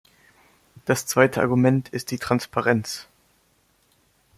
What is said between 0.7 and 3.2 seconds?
Das zweite Argument ist die Transparenz.